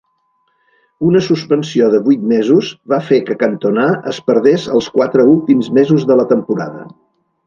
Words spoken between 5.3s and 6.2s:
últims mesos de